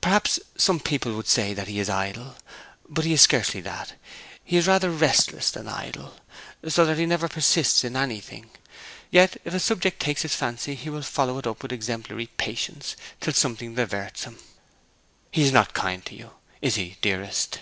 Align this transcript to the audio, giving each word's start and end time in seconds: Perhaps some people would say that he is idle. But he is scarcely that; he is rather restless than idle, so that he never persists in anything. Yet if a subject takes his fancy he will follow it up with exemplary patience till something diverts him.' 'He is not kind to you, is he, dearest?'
Perhaps 0.00 0.38
some 0.56 0.80
people 0.80 1.12
would 1.14 1.26
say 1.28 1.52
that 1.52 1.68
he 1.68 1.78
is 1.78 1.90
idle. 1.90 2.36
But 2.88 3.04
he 3.04 3.12
is 3.12 3.20
scarcely 3.20 3.60
that; 3.60 3.92
he 4.42 4.56
is 4.56 4.66
rather 4.66 4.90
restless 4.90 5.50
than 5.50 5.68
idle, 5.68 6.16
so 6.70 6.86
that 6.86 6.96
he 6.96 7.04
never 7.04 7.28
persists 7.28 7.84
in 7.84 7.94
anything. 7.94 8.48
Yet 9.10 9.36
if 9.44 9.52
a 9.52 9.60
subject 9.60 10.00
takes 10.00 10.22
his 10.22 10.34
fancy 10.34 10.74
he 10.74 10.88
will 10.88 11.02
follow 11.02 11.36
it 11.36 11.46
up 11.46 11.62
with 11.62 11.72
exemplary 11.72 12.28
patience 12.38 12.96
till 13.20 13.34
something 13.34 13.74
diverts 13.74 14.24
him.' 14.24 14.38
'He 15.32 15.42
is 15.42 15.52
not 15.52 15.74
kind 15.74 16.02
to 16.06 16.14
you, 16.14 16.30
is 16.62 16.76
he, 16.76 16.96
dearest?' 17.02 17.58